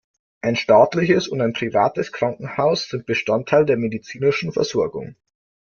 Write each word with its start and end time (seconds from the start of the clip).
Ein 0.41 0.55
staatliches 0.55 1.27
und 1.27 1.41
ein 1.41 1.53
privates 1.53 2.11
Krankenhaus 2.11 2.89
sind 2.89 3.05
Bestandteil 3.05 3.65
der 3.67 3.77
medizinischen 3.77 4.51
Versorgung. 4.51 5.15